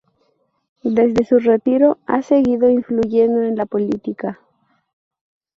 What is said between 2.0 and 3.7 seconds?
ha seguido influyendo en la